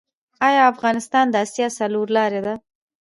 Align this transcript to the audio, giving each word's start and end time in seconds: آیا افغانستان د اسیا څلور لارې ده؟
آیا 0.47 0.61
افغانستان 0.73 1.25
د 1.29 1.35
اسیا 1.43 1.67
څلور 1.79 2.07
لارې 2.17 2.41
ده؟ 2.45 2.53